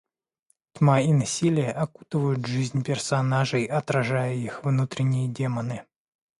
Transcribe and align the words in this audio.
Тьма 0.73 1.01
и 1.01 1.13
насилие 1.13 1.71
окутывают 1.71 2.43
жизнь 2.47 2.81
персонажей, 2.83 3.65
отражая 3.67 4.33
их 4.33 4.63
внутренние 4.63 5.27
демоны. 5.31 5.83